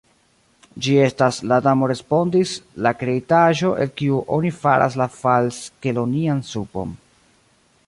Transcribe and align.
"Ĝi 0.85 0.93
estas," 1.01 1.37
la 1.51 1.59
Damo 1.65 1.89
respondis, 1.91 2.53
"la 2.87 2.95
kreitaĵo, 3.03 3.71
el 3.85 3.93
kiu 4.01 4.23
oni 4.39 4.55
faras 4.65 4.99
la 5.03 5.09
falskelonian 5.19 6.43
supon." 6.53 6.99